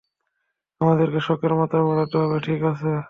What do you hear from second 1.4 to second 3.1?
মাত্রা বাড়াতে হবে, ঠিক আছে?